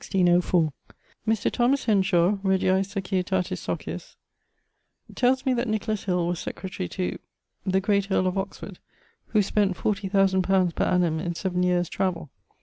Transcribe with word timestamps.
Mr. 1.27 1.51
Thomas 1.51 1.85
Henshawe, 1.85 2.39
Regiae 2.41 2.81
Societatis 2.83 3.59
Socius, 3.59 4.15
tells 5.13 5.45
me 5.45 5.53
that 5.53 5.67
Nicholas 5.67 6.05
Hill 6.05 6.25
was 6.25 6.39
secretary 6.39 6.89
to..., 6.89 7.19
the 7.67 7.79
great 7.79 8.09
earle 8.09 8.25
of 8.25 8.35
Oxford, 8.35 8.79
who 9.27 9.43
spent 9.43 9.77
fourty 9.77 10.09
thousand 10.09 10.41
pounds 10.41 10.73
per 10.73 10.85
annum 10.85 11.19
in 11.19 11.35
seaven 11.35 11.61
yeares 11.61 11.87
travell. 11.87 12.31